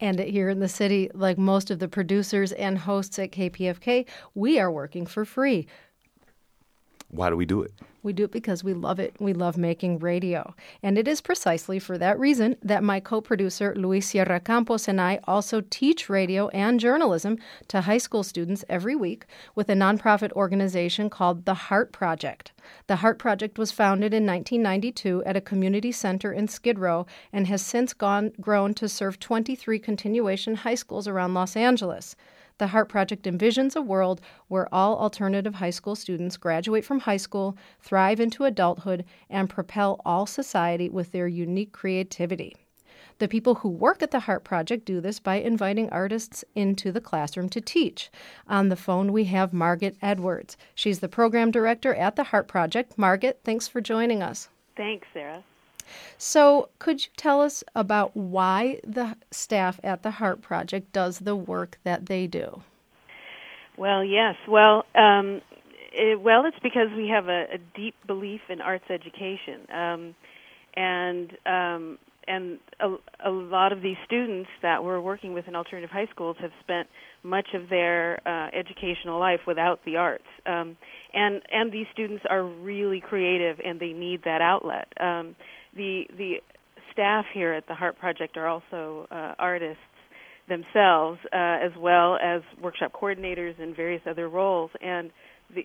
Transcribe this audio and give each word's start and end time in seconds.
And 0.00 0.18
here 0.18 0.48
in 0.48 0.60
the 0.60 0.68
city, 0.68 1.10
like 1.12 1.36
most 1.36 1.70
of 1.70 1.78
the 1.78 1.88
producers 1.88 2.52
and 2.52 2.78
hosts 2.78 3.18
at 3.18 3.32
KPFK, 3.32 4.06
we 4.34 4.58
are 4.58 4.72
working 4.72 5.04
for 5.04 5.24
free. 5.26 5.66
Why 7.10 7.28
do 7.28 7.36
we 7.36 7.44
do 7.44 7.62
it? 7.62 7.72
We 8.02 8.12
do 8.14 8.24
it 8.24 8.30
because 8.30 8.64
we 8.64 8.72
love 8.72 8.98
it. 8.98 9.14
We 9.20 9.34
love 9.34 9.58
making 9.58 9.98
radio. 9.98 10.54
And 10.82 10.96
it 10.96 11.06
is 11.06 11.20
precisely 11.20 11.78
for 11.78 11.98
that 11.98 12.18
reason 12.18 12.56
that 12.62 12.82
my 12.82 12.98
co 12.98 13.20
producer, 13.20 13.74
Luis 13.76 14.08
Sierra 14.08 14.40
Campos, 14.40 14.88
and 14.88 15.00
I 15.00 15.20
also 15.24 15.60
teach 15.68 16.08
radio 16.08 16.48
and 16.48 16.80
journalism 16.80 17.38
to 17.68 17.82
high 17.82 17.98
school 17.98 18.22
students 18.22 18.64
every 18.68 18.96
week 18.96 19.26
with 19.54 19.68
a 19.68 19.74
nonprofit 19.74 20.32
organization 20.32 21.10
called 21.10 21.44
The 21.44 21.54
Heart 21.54 21.92
Project. 21.92 22.52
The 22.86 22.96
Heart 22.96 23.18
Project 23.18 23.58
was 23.58 23.72
founded 23.72 24.14
in 24.14 24.24
1992 24.24 25.24
at 25.26 25.36
a 25.36 25.40
community 25.40 25.92
center 25.92 26.32
in 26.32 26.48
Skid 26.48 26.78
Row 26.78 27.06
and 27.32 27.48
has 27.48 27.60
since 27.60 27.92
gone, 27.92 28.32
grown 28.40 28.72
to 28.74 28.88
serve 28.88 29.18
23 29.18 29.78
continuation 29.78 30.54
high 30.54 30.74
schools 30.74 31.06
around 31.06 31.34
Los 31.34 31.56
Angeles. 31.56 32.16
The 32.60 32.66
Heart 32.66 32.90
Project 32.90 33.24
envisions 33.24 33.74
a 33.74 33.80
world 33.80 34.20
where 34.48 34.68
all 34.70 34.98
alternative 34.98 35.54
high 35.54 35.70
school 35.70 35.96
students 35.96 36.36
graduate 36.36 36.84
from 36.84 37.00
high 37.00 37.16
school, 37.16 37.56
thrive 37.80 38.20
into 38.20 38.44
adulthood, 38.44 39.06
and 39.30 39.48
propel 39.48 39.98
all 40.04 40.26
society 40.26 40.90
with 40.90 41.10
their 41.10 41.26
unique 41.26 41.72
creativity. 41.72 42.54
The 43.16 43.28
people 43.28 43.54
who 43.54 43.70
work 43.70 44.02
at 44.02 44.10
the 44.10 44.20
Heart 44.20 44.44
Project 44.44 44.84
do 44.84 45.00
this 45.00 45.20
by 45.20 45.36
inviting 45.36 45.88
artists 45.88 46.44
into 46.54 46.92
the 46.92 47.00
classroom 47.00 47.48
to 47.48 47.62
teach. 47.62 48.10
On 48.46 48.68
the 48.68 48.76
phone, 48.76 49.10
we 49.10 49.24
have 49.24 49.54
Margaret 49.54 49.96
Edwards. 50.02 50.58
She's 50.74 51.00
the 51.00 51.08
program 51.08 51.50
director 51.50 51.94
at 51.94 52.16
the 52.16 52.24
Heart 52.24 52.46
Project. 52.46 52.98
Margaret, 52.98 53.40
thanks 53.42 53.68
for 53.68 53.80
joining 53.80 54.22
us. 54.22 54.50
Thanks, 54.76 55.08
Sarah. 55.14 55.42
So, 56.18 56.68
could 56.78 57.02
you 57.02 57.10
tell 57.16 57.40
us 57.40 57.64
about 57.74 58.16
why 58.16 58.80
the 58.84 59.16
staff 59.30 59.80
at 59.82 60.02
the 60.02 60.12
Heart 60.12 60.42
Project 60.42 60.92
does 60.92 61.20
the 61.20 61.36
work 61.36 61.78
that 61.84 62.06
they 62.06 62.26
do? 62.26 62.62
Well, 63.76 64.04
yes. 64.04 64.34
Well, 64.46 64.84
um, 64.94 65.40
it, 65.92 66.20
well, 66.20 66.44
it's 66.44 66.58
because 66.62 66.88
we 66.96 67.08
have 67.08 67.28
a, 67.28 67.46
a 67.54 67.58
deep 67.74 67.94
belief 68.06 68.42
in 68.48 68.60
arts 68.60 68.84
education, 68.90 69.60
um, 69.72 70.14
and 70.76 71.32
um, 71.46 71.98
and 72.28 72.58
a, 72.78 72.94
a 73.28 73.30
lot 73.30 73.72
of 73.72 73.82
these 73.82 73.96
students 74.04 74.50
that 74.62 74.84
we're 74.84 75.00
working 75.00 75.32
with 75.32 75.48
in 75.48 75.56
alternative 75.56 75.90
high 75.90 76.06
schools 76.10 76.36
have 76.40 76.52
spent 76.60 76.88
much 77.22 77.48
of 77.54 77.68
their 77.68 78.20
uh, 78.26 78.50
educational 78.56 79.18
life 79.18 79.40
without 79.46 79.80
the 79.84 79.96
arts, 79.96 80.28
um, 80.46 80.76
and 81.12 81.42
and 81.50 81.72
these 81.72 81.86
students 81.92 82.24
are 82.28 82.44
really 82.44 83.00
creative 83.00 83.58
and 83.64 83.80
they 83.80 83.92
need 83.92 84.22
that 84.24 84.40
outlet. 84.40 84.88
Um, 85.00 85.34
the 85.74 86.06
the 86.16 86.36
staff 86.92 87.24
here 87.32 87.52
at 87.52 87.66
the 87.68 87.74
Heart 87.74 87.98
Project 87.98 88.36
are 88.36 88.46
also 88.46 89.06
uh, 89.10 89.34
artists 89.38 89.82
themselves, 90.48 91.18
uh, 91.32 91.36
as 91.62 91.72
well 91.78 92.16
as 92.16 92.42
workshop 92.60 92.92
coordinators 92.92 93.60
and 93.60 93.74
various 93.74 94.02
other 94.06 94.28
roles, 94.28 94.70
and 94.82 95.10
the, 95.54 95.64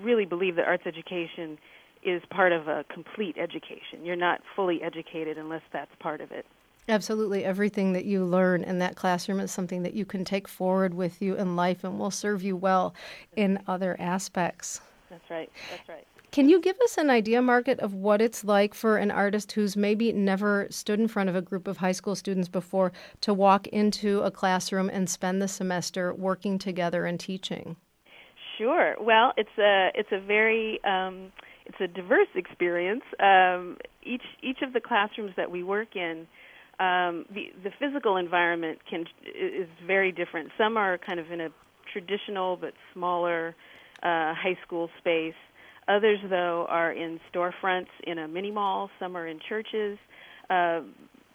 really 0.00 0.24
believe 0.24 0.56
that 0.56 0.66
arts 0.66 0.84
education 0.86 1.58
is 2.02 2.22
part 2.30 2.52
of 2.52 2.68
a 2.68 2.84
complete 2.92 3.36
education. 3.36 4.04
You're 4.04 4.16
not 4.16 4.40
fully 4.54 4.80
educated 4.82 5.38
unless 5.38 5.62
that's 5.72 5.90
part 5.98 6.20
of 6.20 6.30
it. 6.30 6.46
Absolutely. 6.88 7.44
Everything 7.44 7.94
that 7.94 8.04
you 8.04 8.24
learn 8.24 8.62
in 8.62 8.78
that 8.78 8.94
classroom 8.94 9.40
is 9.40 9.50
something 9.50 9.82
that 9.82 9.94
you 9.94 10.04
can 10.04 10.24
take 10.24 10.46
forward 10.46 10.94
with 10.94 11.20
you 11.20 11.34
in 11.34 11.56
life 11.56 11.82
and 11.82 11.98
will 11.98 12.12
serve 12.12 12.44
you 12.44 12.56
well 12.56 12.94
in 13.34 13.58
other 13.66 13.96
aspects. 13.98 14.80
That's 15.10 15.28
right. 15.28 15.50
That's 15.70 15.88
right. 15.88 16.06
Can 16.36 16.50
you 16.50 16.60
give 16.60 16.78
us 16.80 16.98
an 16.98 17.08
idea, 17.08 17.40
Margaret, 17.40 17.80
of 17.80 17.94
what 17.94 18.20
it's 18.20 18.44
like 18.44 18.74
for 18.74 18.98
an 18.98 19.10
artist 19.10 19.52
who's 19.52 19.74
maybe 19.74 20.12
never 20.12 20.66
stood 20.68 21.00
in 21.00 21.08
front 21.08 21.30
of 21.30 21.34
a 21.34 21.40
group 21.40 21.66
of 21.66 21.78
high 21.78 21.92
school 21.92 22.14
students 22.14 22.46
before 22.46 22.92
to 23.22 23.32
walk 23.32 23.66
into 23.68 24.20
a 24.20 24.30
classroom 24.30 24.90
and 24.90 25.08
spend 25.08 25.40
the 25.40 25.48
semester 25.48 26.12
working 26.12 26.58
together 26.58 27.06
and 27.06 27.18
teaching? 27.18 27.76
Sure. 28.58 28.96
Well, 29.00 29.32
it's 29.38 29.56
a 29.56 29.88
it's 29.94 30.12
a 30.12 30.20
very 30.20 30.78
um, 30.84 31.32
it's 31.64 31.80
a 31.80 31.88
diverse 31.88 32.28
experience. 32.34 33.04
Um, 33.18 33.78
each 34.02 34.26
each 34.42 34.60
of 34.60 34.74
the 34.74 34.80
classrooms 34.80 35.32
that 35.38 35.50
we 35.50 35.62
work 35.62 35.96
in, 35.96 36.26
um, 36.78 37.24
the 37.30 37.50
the 37.64 37.70
physical 37.78 38.18
environment 38.18 38.80
can 38.90 39.06
is 39.24 39.68
very 39.86 40.12
different. 40.12 40.50
Some 40.58 40.76
are 40.76 40.98
kind 40.98 41.18
of 41.18 41.32
in 41.32 41.40
a 41.40 41.48
traditional 41.90 42.58
but 42.58 42.74
smaller 42.92 43.56
uh, 44.02 44.34
high 44.34 44.58
school 44.66 44.90
space. 44.98 45.32
Others, 45.88 46.18
though, 46.28 46.66
are 46.68 46.92
in 46.92 47.20
storefronts 47.32 47.88
in 48.04 48.18
a 48.18 48.28
mini 48.28 48.50
mall. 48.50 48.90
Some 48.98 49.16
are 49.16 49.26
in 49.26 49.38
churches, 49.48 49.98
uh, 50.50 50.80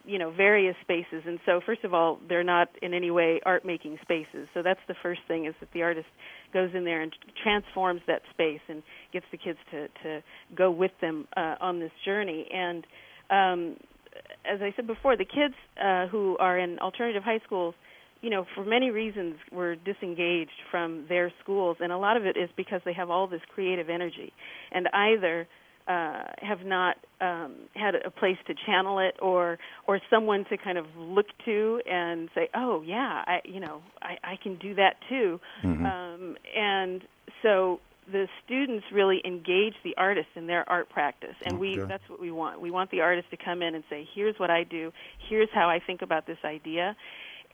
you 0.04 0.18
know, 0.18 0.30
various 0.30 0.76
spaces. 0.82 1.22
And 1.26 1.38
so, 1.46 1.60
first 1.64 1.84
of 1.84 1.94
all, 1.94 2.18
they're 2.28 2.44
not 2.44 2.68
in 2.82 2.92
any 2.92 3.10
way 3.10 3.40
art 3.46 3.64
making 3.64 3.98
spaces. 4.02 4.48
So 4.52 4.62
that's 4.62 4.80
the 4.88 4.94
first 5.02 5.20
thing 5.26 5.46
is 5.46 5.54
that 5.60 5.70
the 5.72 5.82
artist 5.82 6.08
goes 6.52 6.70
in 6.74 6.84
there 6.84 7.00
and 7.00 7.12
transforms 7.42 8.02
that 8.06 8.22
space 8.30 8.60
and 8.68 8.82
gets 9.12 9.26
the 9.32 9.38
kids 9.38 9.58
to 9.70 9.88
to 10.02 10.22
go 10.54 10.70
with 10.70 10.92
them 11.00 11.26
uh, 11.36 11.54
on 11.60 11.80
this 11.80 11.92
journey. 12.04 12.46
And 12.52 12.86
um, 13.30 13.76
as 14.44 14.60
I 14.60 14.72
said 14.76 14.86
before, 14.86 15.16
the 15.16 15.24
kids 15.24 15.54
uh, 15.82 16.08
who 16.08 16.36
are 16.38 16.58
in 16.58 16.78
alternative 16.78 17.22
high 17.22 17.40
schools 17.46 17.74
you 18.22 18.30
know, 18.30 18.46
for 18.54 18.64
many 18.64 18.90
reasons, 18.90 19.34
were 19.50 19.74
disengaged 19.74 20.50
from 20.70 21.04
their 21.08 21.32
schools, 21.42 21.76
and 21.80 21.92
a 21.92 21.98
lot 21.98 22.16
of 22.16 22.24
it 22.24 22.36
is 22.36 22.48
because 22.56 22.80
they 22.84 22.92
have 22.92 23.10
all 23.10 23.26
this 23.26 23.42
creative 23.52 23.90
energy, 23.90 24.32
and 24.70 24.88
either 24.92 25.46
uh, 25.88 26.22
have 26.38 26.64
not 26.64 26.96
um, 27.20 27.54
had 27.74 27.96
a 27.96 28.10
place 28.10 28.38
to 28.46 28.54
channel 28.66 29.00
it, 29.00 29.16
or 29.20 29.58
or 29.88 30.00
someone 30.08 30.44
to 30.50 30.56
kind 30.56 30.78
of 30.78 30.86
look 30.96 31.26
to 31.44 31.80
and 31.90 32.28
say, 32.34 32.48
"Oh, 32.54 32.82
yeah, 32.82 33.24
I, 33.26 33.40
you 33.44 33.58
know, 33.58 33.82
I, 34.00 34.16
I 34.22 34.36
can 34.40 34.56
do 34.56 34.76
that 34.76 34.96
too," 35.08 35.40
mm-hmm. 35.64 35.84
um, 35.84 36.36
and 36.56 37.02
so 37.42 37.80
the 38.10 38.28
students 38.44 38.86
really 38.92 39.20
engage 39.24 39.74
the 39.84 39.94
artist 39.96 40.28
in 40.34 40.46
their 40.46 40.68
art 40.68 40.90
practice 40.90 41.36
and 41.44 41.60
we 41.60 41.78
okay. 41.78 41.88
that's 41.88 42.02
what 42.08 42.20
we 42.20 42.32
want 42.32 42.60
we 42.60 42.68
want 42.68 42.90
the 42.90 43.00
artist 43.00 43.30
to 43.30 43.36
come 43.36 43.62
in 43.62 43.76
and 43.76 43.84
say 43.88 44.08
here's 44.12 44.36
what 44.38 44.50
i 44.50 44.64
do 44.64 44.92
here's 45.28 45.48
how 45.54 45.70
i 45.70 45.78
think 45.78 46.02
about 46.02 46.26
this 46.26 46.38
idea 46.44 46.96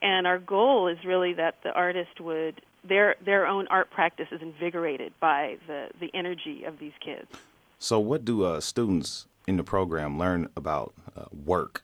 and 0.01 0.27
our 0.27 0.39
goal 0.39 0.87
is 0.87 0.97
really 1.05 1.33
that 1.33 1.55
the 1.63 1.71
artist 1.71 2.19
would 2.19 2.61
their 2.87 3.15
their 3.25 3.45
own 3.45 3.67
art 3.67 3.91
practice 3.91 4.27
is 4.31 4.41
invigorated 4.41 5.13
by 5.19 5.57
the 5.67 5.87
the 5.99 6.09
energy 6.13 6.63
of 6.63 6.79
these 6.79 6.93
kids. 7.03 7.27
So, 7.77 7.99
what 7.99 8.25
do 8.25 8.43
uh, 8.43 8.59
students 8.59 9.25
in 9.47 9.57
the 9.57 9.63
program 9.63 10.19
learn 10.19 10.49
about 10.55 10.93
uh, 11.15 11.25
work? 11.45 11.83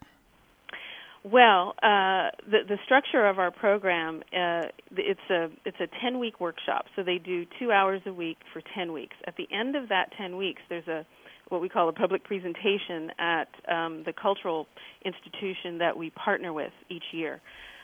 Well, 1.24 1.74
uh, 1.82 2.30
the 2.50 2.60
the 2.68 2.78
structure 2.86 3.26
of 3.26 3.40
our 3.40 3.50
program 3.50 4.22
uh, 4.32 4.68
it's 4.96 5.28
a 5.30 5.50
it's 5.66 5.80
a 5.80 5.88
ten 6.02 6.20
week 6.20 6.40
workshop. 6.40 6.86
So 6.96 7.04
they 7.04 7.18
do 7.18 7.46
two 7.60 7.72
hours 7.72 8.02
a 8.06 8.14
week 8.14 8.38
for 8.54 8.62
ten 8.76 8.94
weeks. 8.94 9.16
At 9.26 9.36
the 9.36 9.48
end 9.52 9.76
of 9.76 9.90
that 9.90 10.12
ten 10.18 10.38
weeks, 10.38 10.62
there's 10.70 10.88
a 10.88 11.06
what 11.50 11.62
we 11.62 11.70
call 11.70 11.90
a 11.90 11.94
public 11.94 12.24
presentation 12.24 13.12
at 13.20 13.48
um, 13.68 14.04
the 14.06 14.14
cultural 14.14 14.68
institution 15.04 15.80
that 15.80 15.98
we 15.98 16.10
partner 16.12 16.54
with 16.54 16.74
each 16.90 17.04
year. 17.12 17.42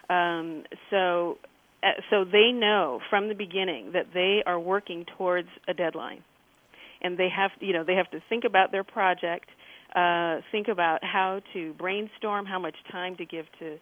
Um, 0.10 0.64
so, 0.90 1.38
uh, 1.84 2.02
so 2.10 2.26
they 2.26 2.52
know 2.52 3.00
from 3.10 3.30
the 3.30 3.36
beginning 3.36 3.92
that 3.94 4.08
they 4.14 4.44
are 4.46 4.60
working 4.60 5.06
towards 5.18 5.48
a 5.68 5.74
deadline, 5.74 6.24
and 7.02 7.18
they 7.18 7.30
have, 7.36 7.52
you 7.60 7.74
know, 7.74 7.84
they 7.84 7.96
have 7.96 8.10
to 8.12 8.22
think 8.30 8.44
about 8.44 8.72
their 8.72 8.84
project, 8.84 9.48
uh, 9.96 10.42
think 10.52 10.68
about 10.68 11.04
how 11.04 11.42
to 11.54 11.74
brainstorm, 11.74 12.46
how 12.46 12.60
much 12.60 12.76
time 12.92 13.16
to 13.18 13.26
give 13.26 13.46
to 13.60 13.78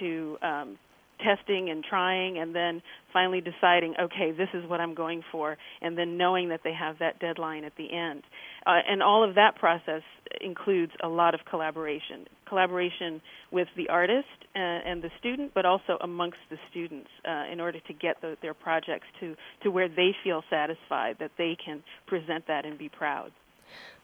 to 0.00 0.38
um, 0.42 0.78
testing 1.22 1.70
and 1.70 1.84
trying 1.84 2.38
and 2.38 2.54
then 2.54 2.82
finally 3.12 3.40
deciding 3.40 3.94
okay 4.00 4.32
this 4.32 4.48
is 4.54 4.68
what 4.68 4.80
i'm 4.80 4.94
going 4.94 5.22
for 5.30 5.56
and 5.80 5.96
then 5.96 6.16
knowing 6.16 6.48
that 6.48 6.60
they 6.64 6.72
have 6.72 6.98
that 6.98 7.18
deadline 7.18 7.64
at 7.64 7.72
the 7.76 7.92
end. 7.92 8.22
Uh, 8.66 8.78
and 8.88 9.02
all 9.02 9.28
of 9.28 9.34
that 9.34 9.56
process 9.56 10.02
includes 10.40 10.92
a 11.02 11.08
lot 11.08 11.34
of 11.34 11.40
collaboration. 11.48 12.26
Collaboration 12.48 13.20
with 13.50 13.68
the 13.76 13.88
artist 13.88 14.26
and, 14.54 14.86
and 14.86 15.02
the 15.02 15.10
student 15.18 15.52
but 15.54 15.66
also 15.66 15.98
amongst 16.00 16.38
the 16.50 16.56
students 16.70 17.08
uh, 17.28 17.44
in 17.50 17.60
order 17.60 17.80
to 17.80 17.92
get 17.92 18.20
the, 18.20 18.36
their 18.42 18.54
projects 18.54 19.06
to 19.20 19.34
to 19.62 19.70
where 19.70 19.88
they 19.88 20.14
feel 20.22 20.42
satisfied 20.50 21.16
that 21.18 21.30
they 21.38 21.56
can 21.64 21.82
present 22.06 22.46
that 22.46 22.64
and 22.64 22.78
be 22.78 22.88
proud 22.88 23.32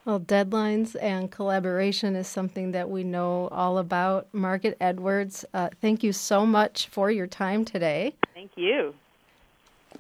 well, 0.05 0.21
deadlines 0.21 0.97
and 1.01 1.31
collaboration 1.31 2.17
is 2.17 2.27
something 2.27 2.73
that 2.73 2.89
we 2.89 3.05
know 3.05 3.49
all 3.49 3.79
about. 3.79 4.27
Margaret 4.33 4.77
Edwards, 4.81 5.45
uh, 5.53 5.69
thank 5.81 6.03
you 6.03 6.13
so 6.13 6.47
much 6.47 6.89
for 6.89 7.11
your 7.11 7.27
time 7.27 7.65
today. 7.65 8.15
Thank 8.35 8.53
you. 8.57 8.95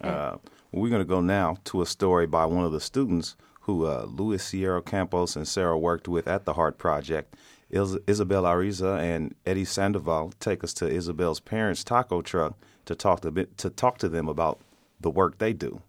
Uh, 0.02 0.36
we're 0.72 0.88
going 0.88 1.02
to 1.02 1.08
go 1.08 1.20
now 1.20 1.56
to 1.64 1.82
a 1.82 1.86
story 1.86 2.26
by 2.26 2.44
one 2.46 2.64
of 2.64 2.72
the 2.72 2.80
students 2.80 3.36
who 3.62 3.86
uh, 3.86 4.06
Luis 4.08 4.44
Sierra 4.44 4.80
Campos 4.80 5.36
and 5.36 5.46
Sarah 5.46 5.78
worked 5.78 6.08
with 6.08 6.26
at 6.26 6.44
the 6.44 6.54
Heart 6.54 6.78
Project. 6.78 7.34
Is- 7.70 7.98
Isabel 8.06 8.44
Ariza 8.44 8.98
and 8.98 9.34
Eddie 9.44 9.64
Sandoval 9.66 10.32
take 10.40 10.64
us 10.64 10.72
to 10.74 10.88
Isabel's 10.88 11.40
parents' 11.40 11.84
taco 11.84 12.22
truck 12.22 12.54
to 12.86 12.94
talk 12.94 13.20
to, 13.20 13.30
to 13.30 13.68
talk 13.70 13.98
to 13.98 14.08
them 14.08 14.26
about 14.28 14.60
the 15.00 15.10
work 15.10 15.36
they 15.36 15.52
do. 15.52 15.82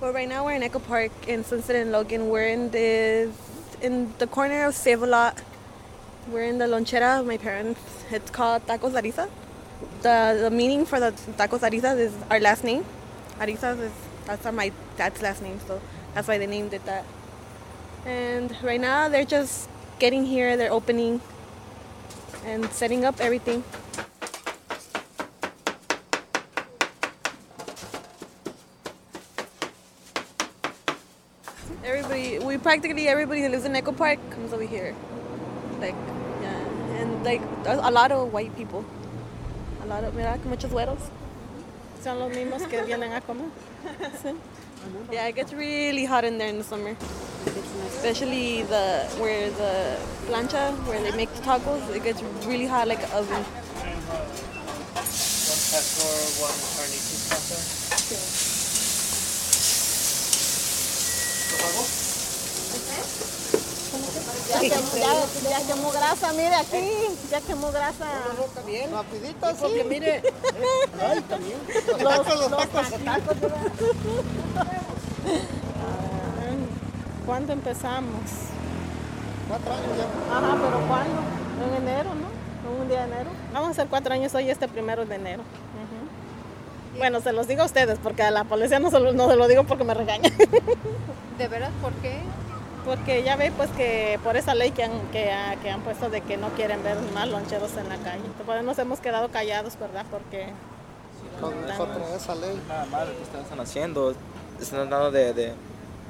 Well, 0.00 0.14
right 0.14 0.28
now 0.28 0.46
we're 0.46 0.54
in 0.54 0.62
Echo 0.62 0.78
Park 0.78 1.12
in 1.28 1.44
Sunset 1.44 1.76
and 1.76 1.92
Logan. 1.92 2.30
We're 2.30 2.46
in 2.46 2.70
this 2.70 3.36
in 3.82 4.14
the 4.16 4.26
corner 4.26 4.64
of 4.64 4.74
Save 4.74 5.02
a 5.02 5.06
Lot. 5.06 5.42
We're 6.28 6.44
in 6.44 6.56
the 6.56 6.64
lonchera 6.64 7.20
of 7.20 7.26
my 7.26 7.36
parents. 7.36 7.80
It's 8.10 8.30
called 8.30 8.66
Tacos 8.66 8.94
Larissa. 8.94 9.28
the 10.02 10.38
the 10.40 10.50
meaning 10.50 10.86
for 10.86 11.00
the 11.00 11.12
tacos 11.36 11.60
Arizas 11.60 11.98
is 11.98 12.14
our 12.30 12.40
last 12.40 12.64
name. 12.64 12.84
Arizas 13.38 13.80
is 13.80 13.92
that's 14.24 14.44
my 14.52 14.72
dad's 14.96 15.20
last 15.22 15.42
name, 15.42 15.60
so 15.66 15.80
that's 16.14 16.28
why 16.28 16.38
they 16.38 16.46
named 16.46 16.72
it 16.72 16.84
that. 16.86 17.04
And 18.06 18.56
right 18.62 18.80
now 18.80 19.08
they're 19.08 19.24
just 19.24 19.68
getting 19.98 20.24
here. 20.24 20.56
They're 20.56 20.72
opening 20.72 21.20
and 22.44 22.64
setting 22.72 23.04
up 23.04 23.20
everything. 23.20 23.64
Everybody, 31.84 32.38
we 32.38 32.44
practically 32.62 33.08
everybody 33.08 33.42
that 33.42 33.50
lives 33.50 33.64
in 33.64 33.74
Echo 33.76 33.92
Park 33.92 34.18
comes 34.30 34.52
over 34.52 34.62
here. 34.62 34.94
Like, 35.80 35.94
yeah, 36.42 37.00
and 37.00 37.24
like 37.24 37.42
a 37.66 37.90
lot 37.90 38.12
of 38.12 38.32
white 38.32 38.54
people. 38.56 38.84
A 39.82 39.86
lot 39.86 40.04
of, 40.04 40.14
mira, 40.14 40.38
muchos 40.44 40.70
güeros. 40.70 41.10
Son 42.02 42.18
los 42.18 42.30
mismos 42.32 42.68
que 42.68 42.82
vienen 42.82 43.16
a 43.16 43.20
comer. 43.20 43.50
Yeah, 45.12 45.26
it 45.26 45.34
gets 45.34 45.52
really 45.52 46.06
hot 46.06 46.24
in 46.24 46.38
there 46.38 46.48
in 46.48 46.56
the 46.56 46.64
summer. 46.64 46.96
Especially 47.88 48.62
the 48.62 49.04
where 49.18 49.50
the 49.50 49.98
plancha, 50.26 50.72
where 50.86 51.02
they 51.02 51.14
make 51.14 51.30
the 51.34 51.42
tacos, 51.42 51.86
it 51.94 52.02
gets 52.02 52.22
really 52.46 52.64
hot 52.66 52.88
like 52.88 53.02
an 53.02 53.10
oven. 53.10 53.44
One 56.40 56.56
one 56.78 56.79
Ya, 64.50 64.60
que- 64.60 64.68
ya, 64.68 65.50
ya 65.50 65.66
quemó 65.66 65.90
grasa, 65.92 66.32
mire 66.32 66.54
aquí, 66.54 66.90
ya 67.30 67.40
quemó 67.40 67.70
grasa. 67.70 68.06
Rapidito, 68.92 69.50
sí. 69.50 69.56
Porque 69.60 69.84
mire, 69.84 70.22
Ay, 71.08 71.20
también. 71.22 71.58
los, 72.02 72.50
los 72.50 72.50
tacos. 72.50 72.86
Ah, 74.56 76.54
¿Cuándo 77.26 77.52
empezamos? 77.52 78.20
Cuatro 79.48 79.72
años 79.72 79.96
ya. 79.96 80.36
Ajá, 80.36 80.56
pero 80.60 80.86
¿cuándo? 80.88 81.20
En 81.66 81.82
enero, 81.82 82.10
¿no? 82.14 82.70
En 82.74 82.80
un 82.82 82.88
día 82.88 83.00
de 83.06 83.12
enero. 83.12 83.30
Vamos 83.52 83.68
a 83.68 83.72
hacer 83.72 83.86
cuatro 83.88 84.14
años 84.14 84.34
hoy, 84.34 84.50
este 84.50 84.68
primero 84.68 85.04
de 85.06 85.14
enero. 85.16 85.42
Bueno, 86.98 87.20
se 87.20 87.32
los 87.32 87.46
digo 87.46 87.62
a 87.62 87.66
ustedes, 87.66 87.98
porque 88.02 88.22
a 88.22 88.30
la 88.30 88.44
policía 88.44 88.78
no 88.80 88.90
se 88.90 88.98
lo, 88.98 89.12
no 89.12 89.28
se 89.30 89.36
lo 89.36 89.46
digo 89.48 89.64
porque 89.64 89.84
me 89.84 89.94
regañan. 89.94 90.32
¿De 91.38 91.48
veras? 91.48 91.70
¿Por 91.80 91.92
qué? 91.94 92.18
Porque 92.84 93.22
ya 93.22 93.36
ve 93.36 93.52
pues 93.56 93.70
que 93.70 94.18
por 94.24 94.36
esa 94.36 94.54
ley 94.54 94.70
que 94.70 94.84
han, 94.84 94.92
que, 95.12 95.30
ha- 95.32 95.56
que 95.56 95.70
han 95.70 95.80
puesto 95.82 96.08
de 96.08 96.22
que 96.22 96.36
no 96.36 96.48
quieren 96.50 96.82
ver 96.82 96.96
más 97.14 97.28
loncheros 97.28 97.76
en 97.76 97.88
la 97.88 97.96
calle. 97.98 98.22
Entonces 98.24 98.64
nos 98.64 98.78
hemos 98.78 99.00
quedado 99.00 99.28
callados, 99.28 99.78
¿verdad? 99.78 100.06
Porque 100.10 100.46
Con, 101.40 101.52
contra 101.76 102.16
esa 102.16 102.34
ley. 102.34 102.60
Nada 102.68 102.86
malo 102.86 103.12
que 103.16 103.22
ustedes 103.22 103.44
están 103.44 103.60
haciendo. 103.60 104.14
Están 104.60 104.88
de, 105.12 105.32
de 105.34 105.52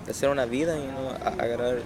hacer 0.09 0.29
una 0.29 0.45
vida 0.45 0.77
y 0.77 0.87
¿no? 0.87 1.11
Agarrar 1.25 1.79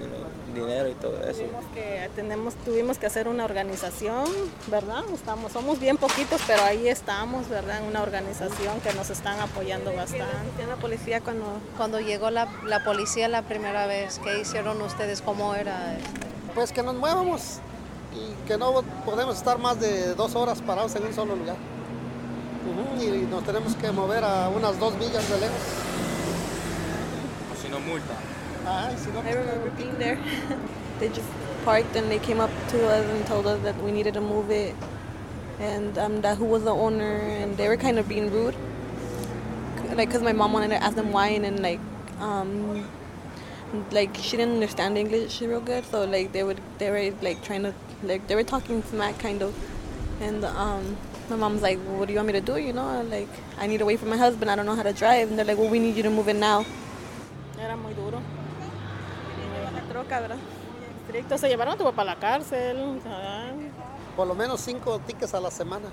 dinero 0.54 0.88
y 0.88 0.94
todo 0.94 1.20
eso. 1.24 1.40
tuvimos 1.42 1.64
que, 1.74 2.10
tenemos, 2.14 2.54
tuvimos 2.64 2.98
que 2.98 3.06
hacer 3.06 3.28
una 3.28 3.44
organización, 3.44 4.26
¿verdad? 4.68 5.02
Estamos, 5.12 5.52
somos 5.52 5.80
bien 5.80 5.96
poquitos, 5.96 6.40
pero 6.46 6.62
ahí 6.62 6.88
estamos, 6.88 7.48
¿verdad? 7.48 7.80
En 7.80 7.86
una 7.86 8.02
organización 8.02 8.80
que 8.80 8.92
nos 8.94 9.10
están 9.10 9.40
apoyando 9.40 9.92
bastante. 9.94 10.26
Tiene 10.56 10.70
la 10.70 10.76
policía 10.76 11.20
cuando 11.20 11.44
Cuando 11.76 12.00
llegó 12.00 12.30
la, 12.30 12.48
la 12.66 12.84
policía 12.84 13.28
la 13.28 13.42
primera 13.42 13.86
vez, 13.86 14.20
¿qué 14.22 14.40
hicieron 14.40 14.80
ustedes? 14.80 15.20
¿Cómo 15.22 15.54
era? 15.54 15.96
Pues 16.54 16.72
que 16.72 16.82
nos 16.82 16.94
muevamos 16.94 17.58
y 18.14 18.46
que 18.46 18.56
no 18.56 18.82
podemos 19.04 19.36
estar 19.36 19.58
más 19.58 19.80
de 19.80 20.14
dos 20.14 20.36
horas 20.36 20.62
parados 20.62 20.94
en 20.94 21.04
un 21.04 21.14
solo 21.14 21.34
lugar. 21.34 21.56
Y 23.00 23.26
nos 23.26 23.44
tenemos 23.44 23.74
que 23.74 23.90
mover 23.90 24.24
a 24.24 24.48
unas 24.48 24.78
dos 24.78 24.94
millas 24.94 25.28
de 25.28 25.40
lejos. 25.40 25.83
O 27.74 27.78
si 27.78 27.86
no, 27.86 27.92
multa. 27.92 28.16
Ay, 28.66 28.96
I 29.28 29.32
remember 29.32 29.70
being 29.70 29.98
there. 29.98 30.18
they 31.00 31.08
just 31.08 31.28
parked 31.64 31.96
and 31.96 32.10
they 32.10 32.18
came 32.18 32.40
up 32.40 32.50
to 32.68 32.86
us 32.86 33.04
and 33.04 33.26
told 33.26 33.46
us 33.46 33.60
that 33.62 33.76
we 33.82 33.90
needed 33.90 34.14
to 34.14 34.20
move 34.20 34.50
it 34.50 34.74
and 35.58 35.98
um, 35.98 36.20
that 36.20 36.38
who 36.38 36.44
was 36.44 36.64
the 36.64 36.74
owner 36.74 37.18
and 37.18 37.56
they 37.56 37.68
were 37.68 37.76
kind 37.76 37.98
of 37.98 38.08
being 38.08 38.30
rude. 38.30 38.54
Like, 39.94 40.10
cause 40.10 40.22
my 40.22 40.32
mom 40.32 40.52
wanted 40.52 40.68
to 40.68 40.82
ask 40.82 40.96
them 40.96 41.12
why 41.12 41.28
and 41.28 41.44
then 41.44 41.62
like, 41.62 41.80
um, 42.20 42.88
like 43.90 44.16
she 44.16 44.36
didn't 44.36 44.54
understand 44.54 44.96
English 44.96 45.40
real 45.40 45.60
good, 45.60 45.84
so 45.86 46.04
like 46.04 46.32
they 46.32 46.42
would 46.44 46.60
they 46.78 46.90
were 46.90 47.14
like 47.22 47.42
trying 47.42 47.64
to 47.64 47.74
like 48.02 48.26
they 48.28 48.34
were 48.34 48.44
talking 48.44 48.82
smack 48.84 49.18
kind 49.18 49.42
of, 49.42 49.54
and 50.20 50.44
um, 50.44 50.96
my 51.28 51.36
mom's 51.36 51.62
like, 51.62 51.78
well, 51.84 51.98
what 51.98 52.06
do 52.06 52.12
you 52.12 52.18
want 52.18 52.28
me 52.28 52.32
to 52.34 52.40
do? 52.40 52.56
You 52.56 52.72
know, 52.72 53.02
like 53.02 53.28
I 53.58 53.66
need 53.66 53.78
to 53.78 53.84
wait 53.84 53.98
for 53.98 54.06
my 54.06 54.16
husband. 54.16 54.50
I 54.50 54.56
don't 54.56 54.66
know 54.66 54.76
how 54.76 54.84
to 54.84 54.92
drive, 54.92 55.28
and 55.28 55.38
they're 55.38 55.44
like, 55.44 55.58
well, 55.58 55.68
we 55.68 55.80
need 55.80 55.96
you 55.96 56.04
to 56.04 56.10
move 56.10 56.28
it 56.28 56.36
now. 56.36 56.64
Era 57.64 57.76
muy 57.76 57.94
duro. 57.94 58.20
La 59.72 59.80
troca, 59.88 60.20
¿verdad? 60.20 60.36
Estricto, 61.06 61.38
se 61.38 61.48
llevaron 61.48 61.74
a 61.74 61.76
tu 61.76 61.84
papá 61.84 62.02
a 62.02 62.04
la 62.04 62.16
cárcel. 62.16 63.00
ay. 63.06 63.70
por 64.16 64.26
lo 64.26 64.34
menos 64.34 64.60
cinco 64.60 64.98
tickets 65.00 65.34
a 65.34 65.40
la 65.40 65.50
semana. 65.50 65.88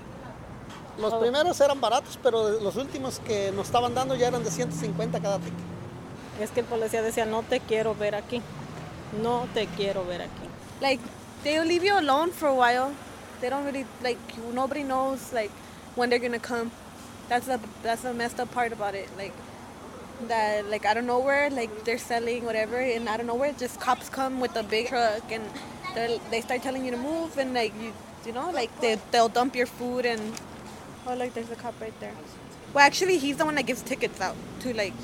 Los 0.98 1.14
primeros 1.14 1.60
eran 1.60 1.80
baratos, 1.80 2.18
pero 2.22 2.60
los 2.60 2.76
últimos 2.76 3.18
que 3.20 3.50
nos 3.52 3.66
estaban 3.66 3.94
dando 3.94 4.14
ya 4.14 4.28
eran 4.28 4.44
de 4.44 4.50
150 4.50 5.20
cada 5.20 5.38
ticket. 5.38 5.54
Es 6.40 6.50
que 6.50 6.60
el 6.60 6.66
policía 6.66 7.02
decía, 7.02 7.24
no 7.24 7.42
te 7.42 7.60
quiero 7.60 7.94
ver 7.94 8.14
aquí. 8.14 8.42
No 9.22 9.46
te 9.54 9.66
quiero 9.66 10.04
ver 10.04 10.22
aquí. 10.22 10.52
like 10.82 11.00
they'll 11.44 11.64
leave 11.64 11.84
you 11.84 11.96
alone 11.96 12.30
for 12.32 12.48
a 12.48 12.54
while. 12.54 12.92
They 13.40 13.48
don't 13.48 13.64
really 13.64 13.86
like 14.02 14.18
nobody 14.52 14.82
knows 14.82 15.32
like 15.32 15.50
when 15.94 16.10
they're 16.10 16.18
gonna 16.18 16.38
come. 16.38 16.70
That's 17.28 17.46
the 17.46 17.60
that's 17.82 18.02
the 18.02 18.12
messed 18.12 18.40
up 18.40 18.52
part 18.52 18.72
about 18.72 18.94
it. 18.94 19.08
Like 19.16 19.32
that 20.28 20.68
like 20.70 20.84
out 20.84 20.96
of 20.96 21.04
nowhere 21.04 21.50
like 21.50 21.84
they're 21.84 21.98
selling 21.98 22.44
whatever 22.44 22.78
and 22.78 23.08
out 23.08 23.20
of 23.20 23.26
nowhere 23.26 23.52
just 23.58 23.80
cops 23.80 24.08
come 24.08 24.40
with 24.40 24.54
a 24.56 24.62
big 24.62 24.88
truck 24.88 25.30
and 25.30 25.44
they 25.94 26.20
they 26.30 26.40
start 26.40 26.62
telling 26.62 26.84
you 26.84 26.90
to 26.90 26.96
move 26.96 27.36
and 27.38 27.54
like 27.54 27.72
you 27.80 27.92
you 28.26 28.32
know 28.32 28.50
like 28.50 28.70
they 28.80 28.98
they'll 29.10 29.28
dump 29.28 29.54
your 29.54 29.66
food 29.66 30.06
and 30.06 30.20
oh 31.06 31.14
like 31.14 31.34
there's 31.34 31.50
a 31.50 31.56
cop 31.56 31.74
right 31.80 31.98
there. 32.00 32.14
Well 32.74 32.84
actually 32.84 33.18
he's 33.18 33.36
the 33.36 33.44
one 33.44 33.54
that 33.56 33.66
gives 33.66 33.82
tickets 33.82 34.20
out 34.20 34.36
to 34.60 34.72
like 34.74 34.94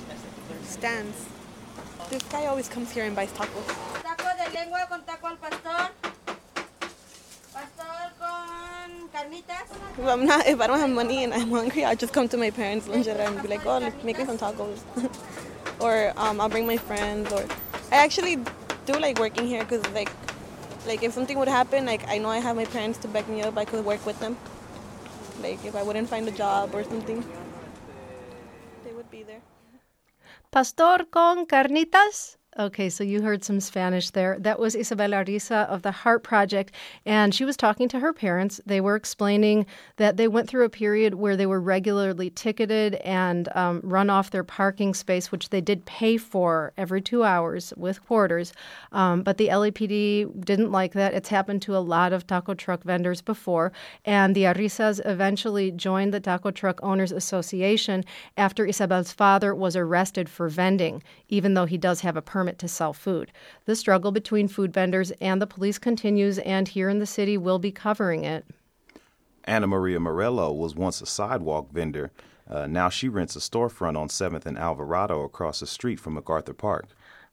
stands. 0.64 1.26
This 2.10 2.22
guy 2.24 2.46
always 2.46 2.68
comes 2.68 2.92
here 2.92 3.04
and 3.04 3.14
buys 3.14 3.30
tacos. 3.32 3.66
Taco 4.02 4.28
de 4.38 4.50
lengua 4.54 4.86
con 4.88 5.02
taco 5.04 5.26
al 5.26 5.36
pastor. 5.36 5.90
Pastor 7.52 8.12
con 8.18 9.08
carnitas. 9.12 9.68
If 9.98 10.06
I'm 10.06 10.26
not, 10.26 10.46
if 10.46 10.60
I 10.60 10.68
don't 10.68 10.78
have 10.78 10.90
money 10.90 11.24
and 11.24 11.34
I'm 11.34 11.50
hungry, 11.50 11.84
I'll 11.84 11.96
just 11.96 12.12
come 12.12 12.28
to 12.28 12.36
my 12.36 12.50
parents' 12.50 12.86
luncheria 12.86 13.26
and 13.26 13.42
be 13.42 13.48
like, 13.48 13.66
oh, 13.66 13.78
let's 13.78 14.04
make 14.04 14.16
me 14.16 14.24
some 14.24 14.38
tacos. 14.38 14.78
or 15.80 16.12
um, 16.16 16.40
I'll 16.40 16.48
bring 16.48 16.68
my 16.68 16.76
friends. 16.76 17.32
Or 17.32 17.44
I 17.90 17.96
actually 18.04 18.36
do 18.86 18.92
like 18.92 19.18
working 19.18 19.48
here 19.48 19.64
because 19.64 19.84
like, 19.90 20.10
like 20.86 21.02
if 21.02 21.12
something 21.12 21.36
would 21.36 21.48
happen, 21.48 21.84
like 21.84 22.06
I 22.06 22.18
know 22.18 22.28
I 22.28 22.38
have 22.38 22.54
my 22.54 22.64
parents 22.64 22.98
to 23.00 23.08
back 23.08 23.28
me 23.28 23.42
up. 23.42 23.58
I 23.58 23.64
could 23.64 23.84
work 23.84 24.06
with 24.06 24.20
them. 24.20 24.36
Like 25.42 25.64
if 25.64 25.74
I 25.74 25.82
wouldn't 25.82 26.08
find 26.08 26.28
a 26.28 26.32
job 26.32 26.76
or 26.76 26.84
something, 26.84 27.24
they 28.84 28.92
would 28.92 29.10
be 29.10 29.24
there. 29.24 29.42
Pastor 30.52 31.06
con 31.10 31.44
carnitas? 31.46 32.37
Okay, 32.56 32.88
so 32.88 33.04
you 33.04 33.20
heard 33.20 33.44
some 33.44 33.60
Spanish 33.60 34.10
there. 34.10 34.36
That 34.40 34.58
was 34.58 34.74
Isabel 34.74 35.10
Ariza 35.10 35.68
of 35.68 35.82
the 35.82 35.92
Heart 35.92 36.24
Project, 36.24 36.72
and 37.04 37.32
she 37.32 37.44
was 37.44 37.58
talking 37.58 37.88
to 37.88 38.00
her 38.00 38.12
parents. 38.14 38.58
They 38.64 38.80
were 38.80 38.96
explaining 38.96 39.66
that 39.96 40.16
they 40.16 40.26
went 40.28 40.48
through 40.48 40.64
a 40.64 40.70
period 40.70 41.14
where 41.14 41.36
they 41.36 41.44
were 41.46 41.60
regularly 41.60 42.30
ticketed 42.30 42.94
and 43.04 43.54
um, 43.54 43.80
run 43.84 44.08
off 44.08 44.30
their 44.30 44.42
parking 44.42 44.94
space, 44.94 45.30
which 45.30 45.50
they 45.50 45.60
did 45.60 45.84
pay 45.84 46.16
for 46.16 46.72
every 46.78 47.02
two 47.02 47.22
hours 47.22 47.74
with 47.76 48.04
quarters. 48.06 48.54
Um, 48.92 49.22
but 49.22 49.36
the 49.36 49.48
LAPD 49.48 50.44
didn't 50.44 50.72
like 50.72 50.94
that. 50.94 51.12
It's 51.12 51.28
happened 51.28 51.60
to 51.62 51.76
a 51.76 51.78
lot 51.78 52.14
of 52.14 52.26
taco 52.26 52.54
truck 52.54 52.82
vendors 52.82 53.20
before, 53.20 53.72
and 54.06 54.34
the 54.34 54.44
Arizas 54.44 55.00
eventually 55.04 55.70
joined 55.70 56.14
the 56.14 56.18
Taco 56.18 56.50
Truck 56.50 56.80
Owners 56.82 57.12
Association 57.12 58.04
after 58.38 58.64
Isabel's 58.64 59.12
father 59.12 59.54
was 59.54 59.76
arrested 59.76 60.30
for 60.30 60.48
vending, 60.48 61.02
even 61.28 61.52
though 61.52 61.66
he 61.66 61.76
does 61.76 62.00
have 62.00 62.16
a 62.16 62.22
permit 62.22 62.37
to 62.58 62.68
sell 62.68 62.92
food. 62.92 63.32
The 63.64 63.74
struggle 63.74 64.12
between 64.12 64.48
food 64.48 64.72
vendors 64.72 65.10
and 65.20 65.42
the 65.42 65.46
police 65.46 65.78
continues, 65.78 66.38
and 66.38 66.68
here 66.68 66.88
in 66.88 66.98
the 66.98 67.06
city, 67.06 67.36
we'll 67.36 67.58
be 67.58 67.72
covering 67.72 68.24
it. 68.24 68.44
Anna 69.44 69.66
Maria 69.66 69.98
Morello 69.98 70.52
was 70.52 70.74
once 70.74 71.00
a 71.00 71.06
sidewalk 71.06 71.72
vendor. 71.72 72.12
Uh, 72.48 72.66
now 72.66 72.88
she 72.88 73.08
rents 73.08 73.34
a 73.34 73.40
storefront 73.40 73.96
on 73.96 74.08
7th 74.08 74.46
and 74.46 74.58
Alvarado 74.58 75.22
across 75.22 75.60
the 75.60 75.66
street 75.66 75.98
from 75.98 76.14
MacArthur 76.14 76.54
Park. 76.54 76.86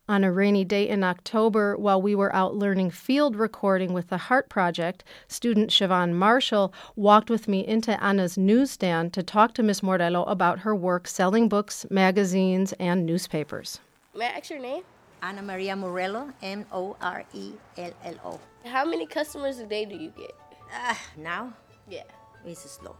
On 0.07 0.23
a 0.23 0.31
rainy 0.31 0.63
day 0.63 0.87
in 0.87 1.03
October, 1.03 1.75
while 1.75 1.99
we 1.99 2.13
were 2.13 2.33
out 2.35 2.55
learning 2.55 2.91
field 2.91 3.35
recording 3.35 3.91
with 3.91 4.09
the 4.09 4.19
Heart 4.19 4.49
Project, 4.49 5.03
student 5.27 5.71
Siobhan 5.71 6.13
Marshall 6.13 6.71
walked 6.95 7.29
with 7.29 7.47
me 7.47 7.65
into 7.65 8.01
Anna's 8.03 8.37
newsstand 8.37 9.13
to 9.13 9.23
talk 9.23 9.55
to 9.55 9.63
Miss 9.63 9.81
Morello 9.81 10.23
about 10.25 10.59
her 10.59 10.75
work 10.75 11.07
selling 11.07 11.49
books, 11.49 11.87
magazines, 11.89 12.71
and 12.73 13.03
newspapers. 13.03 13.79
May 14.15 14.27
I 14.27 14.37
ask 14.37 14.51
your 14.51 14.59
name? 14.59 14.83
Ana 15.21 15.41
Maria 15.41 15.75
Morello, 15.75 16.29
M 16.41 16.65
O 16.71 16.95
R 17.01 17.23
E 17.33 17.53
L 17.77 17.93
L 18.03 18.15
O. 18.25 18.39
How 18.67 18.85
many 18.85 19.05
customers 19.05 19.59
a 19.59 19.65
day 19.65 19.85
do 19.85 19.95
you 19.95 20.11
get? 20.11 20.33
Ah, 20.73 20.99
now 21.17 21.53
Yeah. 21.89 22.03
it's 22.45 22.65
slow. 22.69 22.95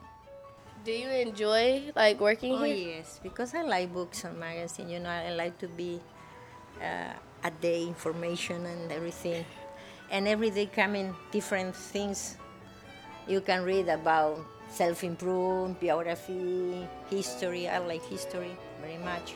Do 0.86 0.92
you 0.92 1.10
enjoy 1.10 1.92
like 1.96 2.20
working 2.20 2.54
here? 2.54 2.62
Oh 2.62 2.64
here? 2.66 2.98
yes, 3.02 3.20
because 3.24 3.54
I 3.56 3.64
like 3.64 3.92
books 3.94 4.24
and 4.24 4.38
magazine. 4.40 4.90
You 4.90 5.00
know, 5.00 5.10
I 5.10 5.34
like 5.34 5.58
to 5.60 5.68
be 5.68 6.00
uh, 6.82 7.14
at 7.44 7.54
the 7.62 7.82
information 7.90 8.66
and 8.66 8.92
everything, 8.92 9.46
and 10.12 10.28
every 10.28 10.50
day 10.52 10.68
coming 10.68 11.16
different 11.32 11.76
things. 11.76 12.38
You 13.28 13.42
can 13.42 13.64
read 13.66 13.90
about 13.90 14.38
self-improvement, 14.70 15.82
biography, 15.82 16.86
history. 17.10 17.68
I 17.68 17.80
like 17.80 18.06
history 18.06 18.54
very 18.82 19.02
much. 19.02 19.34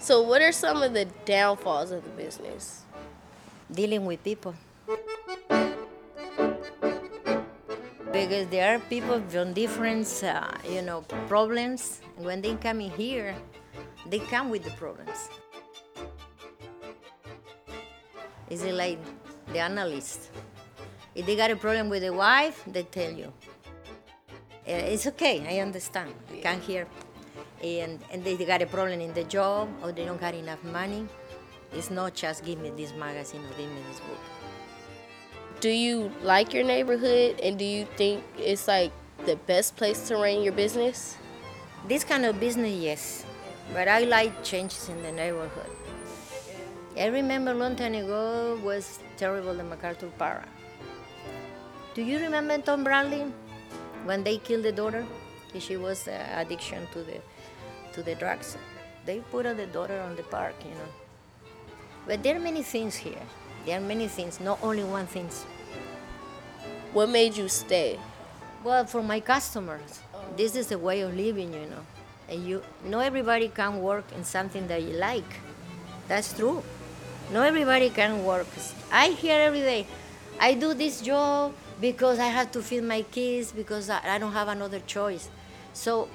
So, 0.00 0.22
what 0.22 0.42
are 0.42 0.52
some 0.52 0.82
of 0.82 0.92
the 0.92 1.06
downfalls 1.24 1.90
of 1.90 2.04
the 2.04 2.10
business? 2.10 2.82
Dealing 3.72 4.04
with 4.04 4.22
people. 4.22 4.54
Because 8.12 8.46
there 8.48 8.76
are 8.76 8.78
people 8.78 9.20
from 9.28 9.52
different, 9.54 10.06
uh, 10.22 10.46
you 10.68 10.82
know, 10.82 11.02
problems. 11.26 12.00
When 12.16 12.40
they 12.42 12.54
come 12.54 12.80
in 12.80 12.90
here, 12.90 13.34
they 14.06 14.20
come 14.20 14.50
with 14.50 14.62
the 14.62 14.70
problems. 14.72 15.28
Is 18.50 18.62
it 18.62 18.74
like 18.74 18.98
the 19.52 19.58
analyst? 19.58 20.30
If 21.14 21.26
they 21.26 21.34
got 21.34 21.50
a 21.50 21.56
problem 21.56 21.88
with 21.88 22.02
the 22.02 22.12
wife, 22.12 22.62
they 22.66 22.82
tell 22.84 23.10
you. 23.10 23.32
Uh, 24.66 24.92
It's 24.92 25.06
okay, 25.08 25.44
I 25.48 25.60
understand. 25.60 26.14
I 26.32 26.40
can 26.40 26.60
hear. 26.60 26.86
And, 27.64 27.98
and 28.12 28.22
they 28.22 28.36
got 28.36 28.60
a 28.60 28.66
problem 28.66 29.00
in 29.00 29.14
the 29.14 29.24
job 29.24 29.68
or 29.82 29.90
they 29.90 30.04
don't 30.04 30.20
got 30.20 30.34
enough 30.34 30.62
money. 30.64 31.08
It's 31.72 31.90
not 31.90 32.12
just 32.12 32.44
give 32.44 32.60
me 32.60 32.70
this 32.76 32.92
magazine 32.92 33.40
or 33.40 33.56
give 33.56 33.70
me 33.70 33.80
this 33.88 34.00
book. 34.00 34.20
Do 35.60 35.70
you 35.70 36.12
like 36.22 36.52
your 36.52 36.64
neighborhood 36.64 37.40
and 37.40 37.58
do 37.58 37.64
you 37.64 37.86
think 37.96 38.22
it's 38.36 38.68
like 38.68 38.92
the 39.24 39.36
best 39.36 39.76
place 39.76 40.08
to 40.08 40.16
run 40.16 40.42
your 40.42 40.52
business? 40.52 41.16
This 41.88 42.04
kind 42.04 42.26
of 42.26 42.38
business, 42.38 42.74
yes. 42.76 43.24
But 43.72 43.88
I 43.88 44.00
like 44.00 44.44
changes 44.44 44.90
in 44.90 45.02
the 45.02 45.12
neighborhood. 45.12 45.70
I 46.98 47.06
remember 47.06 47.52
a 47.52 47.54
long 47.54 47.76
time 47.76 47.94
ago 47.94 48.60
was 48.62 48.98
terrible 49.16 49.54
the 49.54 49.64
MacArthur 49.64 50.10
Park. 50.18 50.44
Do 51.94 52.02
you 52.02 52.18
remember 52.18 52.58
Tom 52.58 52.84
Bradley 52.84 53.24
when 54.04 54.22
they 54.22 54.36
killed 54.36 54.64
the 54.64 54.72
daughter? 54.72 55.06
She 55.58 55.76
was 55.76 56.08
uh, 56.08 56.26
addiction 56.36 56.86
to 56.92 57.02
the 57.04 57.20
to 57.94 58.02
the 58.02 58.14
drugs. 58.14 58.56
They 59.06 59.20
put 59.20 59.44
the 59.56 59.66
daughter 59.66 60.00
on 60.00 60.16
the 60.16 60.22
park, 60.22 60.54
you 60.64 60.70
know. 60.70 60.90
But 62.06 62.22
there 62.22 62.36
are 62.36 62.40
many 62.40 62.62
things 62.62 62.94
here. 62.96 63.22
There 63.64 63.78
are 63.78 63.80
many 63.80 64.08
things, 64.08 64.40
not 64.40 64.58
only 64.62 64.84
one 64.84 65.06
thing. 65.06 65.28
What 66.92 67.08
made 67.08 67.36
you 67.36 67.48
stay? 67.48 67.98
Well, 68.62 68.84
for 68.86 69.02
my 69.02 69.20
customers, 69.20 70.00
oh. 70.14 70.18
this 70.36 70.56
is 70.56 70.72
a 70.72 70.78
way 70.78 71.00
of 71.00 71.14
living, 71.14 71.52
you 71.52 71.66
know. 71.70 71.84
And 72.28 72.46
you, 72.46 72.62
not 72.84 73.04
everybody 73.04 73.48
can 73.48 73.80
work 73.80 74.04
in 74.16 74.24
something 74.24 74.66
that 74.68 74.82
you 74.82 74.94
like. 74.94 75.40
That's 76.08 76.32
true. 76.32 76.62
Not 77.32 77.46
everybody 77.46 77.90
can 77.90 78.24
work. 78.24 78.46
I 78.92 79.08
hear 79.08 79.40
every 79.40 79.60
day, 79.60 79.86
I 80.38 80.54
do 80.54 80.74
this 80.74 81.00
job 81.00 81.54
because 81.80 82.18
I 82.18 82.26
have 82.26 82.52
to 82.52 82.62
feed 82.62 82.84
my 82.84 83.02
kids 83.02 83.52
because 83.52 83.90
I, 83.90 84.00
I 84.04 84.18
don't 84.18 84.32
have 84.32 84.48
another 84.48 84.80
choice. 84.80 85.28
So 85.72 86.08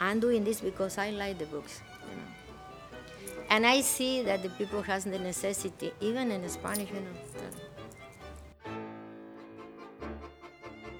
I'm 0.00 0.20
doing 0.20 0.44
this 0.44 0.60
because 0.60 0.98
I 0.98 1.10
like 1.10 1.38
the 1.38 1.46
books, 1.46 1.80
you 2.10 2.16
know. 2.16 2.98
And 3.50 3.66
I 3.66 3.80
see 3.80 4.22
that 4.22 4.42
the 4.42 4.48
people 4.50 4.82
has 4.82 5.04
the 5.04 5.18
necessity, 5.18 5.92
even 6.00 6.30
in 6.30 6.48
Spanish, 6.48 6.88
you 6.90 7.00
know. 7.00 8.70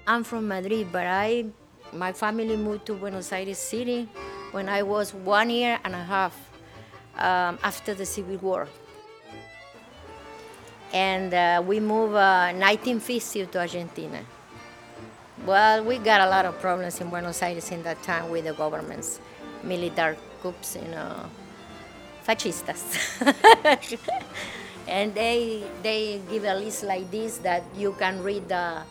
I'm 0.07 0.23
from 0.23 0.47
Madrid, 0.47 0.87
but 0.91 1.07
I, 1.07 1.45
my 1.91 2.13
family 2.13 2.55
moved 2.55 2.85
to 2.85 2.93
Buenos 2.93 3.31
Aires 3.31 3.57
City 3.57 4.07
when 4.51 4.69
I 4.69 4.83
was 4.83 5.13
one 5.13 5.49
year 5.49 5.79
and 5.83 5.95
a 5.95 6.03
half 6.03 6.35
um, 7.17 7.57
after 7.63 7.93
the 7.95 8.05
Civil 8.05 8.37
War. 8.37 8.67
And 10.93 11.33
uh, 11.33 11.63
we 11.65 11.79
moved 11.79 12.13
uh, 12.13 12.53
1950 12.53 13.47
to 13.47 13.59
Argentina. 13.59 14.19
Well, 15.45 15.83
we 15.83 15.99
got 15.99 16.21
a 16.21 16.29
lot 16.29 16.45
of 16.45 16.59
problems 16.59 16.99
in 16.99 17.09
Buenos 17.09 17.39
Aires 17.43 17.69
in 17.69 17.83
that 17.83 18.01
time 18.01 18.31
with 18.31 18.45
the 18.45 18.53
governments, 18.53 19.19
military 19.63 20.17
coups, 20.41 20.75
you 20.75 20.89
know, 20.89 21.29
fascistas. 22.27 22.81
and 24.87 25.13
they, 25.13 25.63
they 25.83 26.19
give 26.31 26.45
a 26.45 26.55
list 26.55 26.83
like 26.83 27.11
this 27.11 27.37
that 27.39 27.61
you 27.77 27.91
can 27.99 28.23
read 28.23 28.49
the 28.49 28.81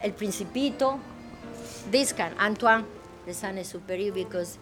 El 0.00 0.12
Principito, 0.12 1.00
this 1.90 2.12
kind, 2.12 2.32
Antoine 2.38 2.84
de 3.26 3.34
Saint-Exupéry, 3.34 4.14
because 4.14 4.58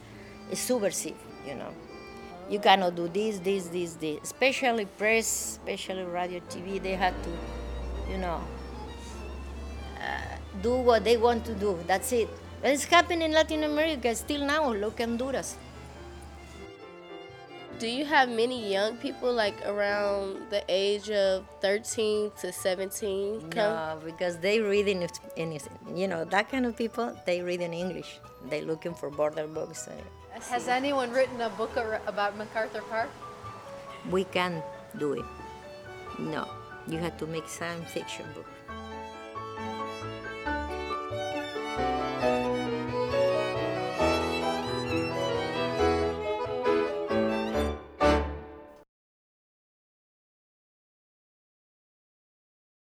it's 0.50 0.62
subversive, 0.62 1.16
you 1.46 1.54
know. 1.54 1.68
You 2.48 2.60
cannot 2.60 2.96
do 2.96 3.08
this, 3.08 3.40
this, 3.40 3.66
this, 3.66 3.92
this. 3.96 4.20
Especially 4.22 4.86
press, 4.86 5.58
especially 5.58 6.04
radio, 6.04 6.40
TV, 6.48 6.82
they 6.82 6.94
had 6.94 7.12
to, 7.24 7.30
you 8.10 8.16
know, 8.16 8.40
do 10.62 10.74
what 10.76 11.04
they 11.04 11.16
want 11.16 11.44
to 11.46 11.54
do. 11.54 11.78
That's 11.86 12.12
it. 12.12 12.28
But 12.60 12.70
it's 12.70 12.84
happening 12.84 13.22
in 13.22 13.32
Latin 13.32 13.64
America 13.64 14.14
still 14.14 14.46
now. 14.46 14.72
Look 14.72 15.00
Honduras. 15.00 15.56
Do 17.78 17.88
you 17.88 18.04
have 18.04 18.28
many 18.28 18.70
young 18.70 18.96
people 18.98 19.32
like 19.32 19.56
around 19.66 20.38
the 20.50 20.62
age 20.68 21.10
of 21.10 21.44
13 21.60 22.30
to 22.40 22.52
17 22.52 23.50
come? 23.50 23.50
No, 23.50 23.98
because 24.04 24.38
they 24.38 24.60
read 24.60 24.86
in, 24.86 25.08
in, 25.34 25.58
you 25.92 26.06
know, 26.06 26.24
that 26.26 26.48
kind 26.48 26.64
of 26.64 26.76
people, 26.76 27.12
they 27.26 27.42
read 27.42 27.60
in 27.60 27.74
English. 27.74 28.20
They're 28.48 28.62
looking 28.62 28.94
for 28.94 29.10
border 29.10 29.48
books. 29.48 29.88
Uh, 29.88 30.40
has 30.48 30.68
anyone 30.68 31.10
written 31.10 31.40
a 31.40 31.50
book 31.50 31.74
about 32.06 32.38
MacArthur 32.38 32.82
Park? 32.82 33.10
We 34.10 34.24
can 34.24 34.62
do 34.96 35.14
it. 35.14 35.24
No, 36.20 36.46
you 36.86 36.98
have 36.98 37.18
to 37.18 37.26
make 37.26 37.48
science 37.48 37.90
fiction 37.90 38.26
book. 38.34 38.46